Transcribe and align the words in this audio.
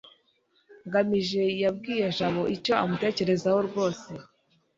ngamije 0.85 1.43
yabwiye 1.63 2.05
jabo 2.17 2.43
icyo 2.55 2.73
amutekerezaho 2.83 3.59
rwose 3.67 4.09